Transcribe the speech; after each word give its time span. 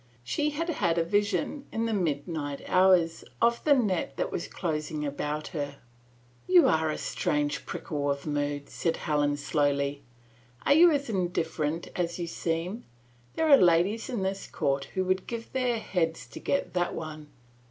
She 0.23 0.49
had 0.49 0.67
had 0.67 0.97
a 0.97 1.03
vision, 1.03 1.67
in 1.71 1.85
the 1.85 1.93
midnight 1.93 2.63
hours, 2.67 3.23
of 3.39 3.63
the 3.63 3.75
net 3.75 4.17
that 4.17 4.31
was 4.31 4.47
closing 4.47 5.03
round 5.03 5.45
her. 5.49 5.75
"You 6.47 6.67
are 6.67 6.89
a 6.89 6.97
strange 6.97 7.67
prickle 7.67 8.09
of 8.09 8.25
moods," 8.25 8.73
said 8.73 8.97
Helen 8.97 9.37
slowly. 9.37 10.01
"Are 10.65 10.73
you 10.73 10.89
as 10.89 11.07
indifferent 11.07 11.87
as 11.95 12.17
you 12.17 12.25
seem?... 12.25 12.83
There 13.35 13.47
are 13.47 13.57
ladies 13.57 14.09
in 14.09 14.23
this 14.23 14.47
court 14.47 14.85
who 14.95 15.05
would 15.05 15.27
give 15.27 15.53
their 15.53 15.77
heads 15.77 16.25
to 16.29 16.39
get 16.39 16.73
that 16.73 16.95
one." 16.95 17.27